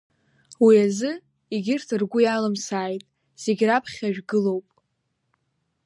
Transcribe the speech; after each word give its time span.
Уи 0.63 0.75
азы, 0.85 1.11
егьырҭ 1.55 1.89
ргәы 2.01 2.19
иалымсааит, 2.23 3.03
зегьы 3.43 3.65
раԥхьа 3.69 4.15
шәгылоуп… 4.15 4.67